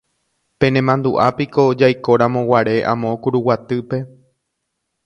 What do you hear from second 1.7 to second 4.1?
jaikoramoguare amo Kuruguatýpe.